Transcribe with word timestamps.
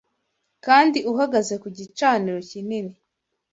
Kandi 0.65 0.99
uhagaze 1.11 1.53
ku 1.61 1.67
gicaniro 1.77 2.39
kinini 2.49 2.95